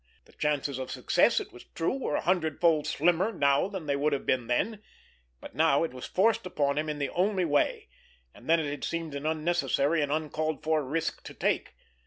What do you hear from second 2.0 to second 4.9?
a hundredfold slimmer now than they would have been then;